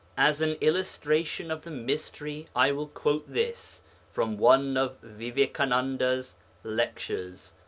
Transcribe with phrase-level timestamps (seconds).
[0.17, 7.53] As an illustration of the mystery I will quote this from one of Vivekananda's lectures.